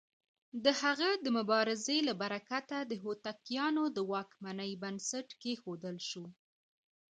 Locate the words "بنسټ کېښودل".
4.83-5.97